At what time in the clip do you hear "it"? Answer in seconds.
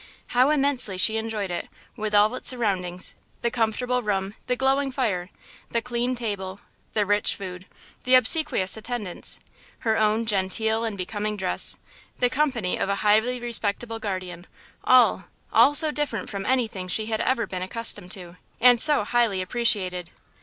1.51-1.69